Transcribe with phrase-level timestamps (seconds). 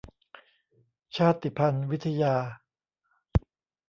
[1.15, 2.35] ชาติพันธุ์วิทยา